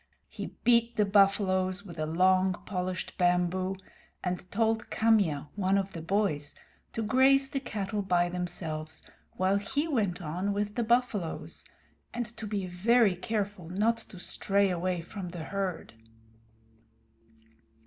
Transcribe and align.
He 0.29 0.47
beat 0.63 0.95
the 0.95 1.05
buffaloes 1.05 1.85
with 1.85 1.99
a 1.99 2.07
long, 2.07 2.53
polished 2.65 3.15
bamboo, 3.19 3.75
and 4.23 4.49
told 4.51 4.89
Kamya, 4.89 5.49
one 5.55 5.77
of 5.77 5.91
the 5.93 6.01
boys, 6.01 6.55
to 6.93 7.03
graze 7.03 7.49
the 7.51 7.59
cattle 7.59 8.01
by 8.01 8.27
themselves, 8.27 9.03
while 9.33 9.57
he 9.57 9.87
went 9.87 10.19
on 10.19 10.53
with 10.53 10.73
the 10.73 10.81
buffaloes, 10.83 11.65
and 12.15 12.25
to 12.37 12.47
be 12.47 12.65
very 12.65 13.15
careful 13.15 13.69
not 13.69 13.97
to 13.97 14.17
stray 14.17 14.71
away 14.71 15.01
from 15.01 15.29
the 15.29 15.43
herd. 15.43 15.93